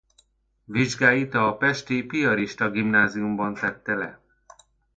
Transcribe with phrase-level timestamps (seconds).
[0.63, 4.21] Vizsgáit a pesti Piarista gimnáziumban tette le.